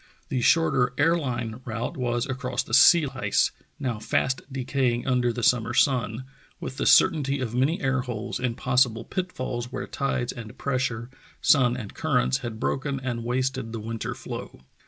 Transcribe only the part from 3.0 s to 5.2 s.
ice, now fast decaying